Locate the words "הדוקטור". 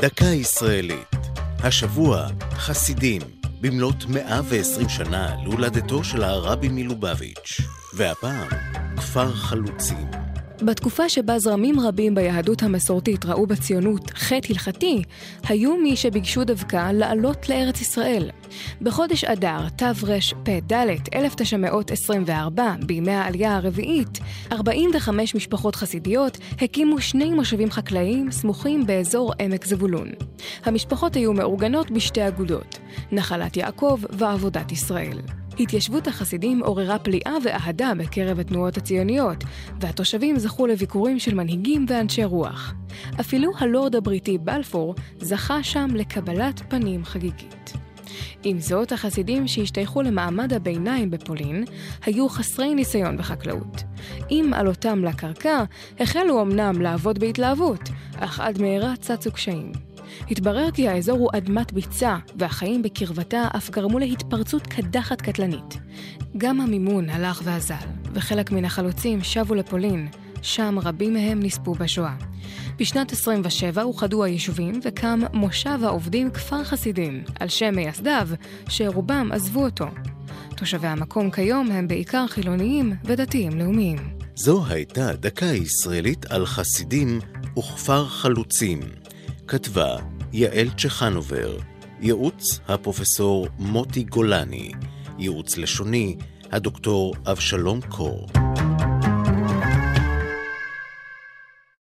96.52-97.14